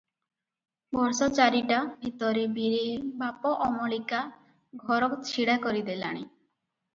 ବର୍ଷଚାରିଟା 0.95 1.81
ଭିତରେ 2.05 2.45
ବୀରେଇ 2.55 2.95
ବାପ 3.19 3.53
ଅମଳିକା 3.67 4.23
ଘର 4.89 5.11
ଛିଡ଼ା 5.31 5.59
କରିଦେଲାଣି। 5.69 6.27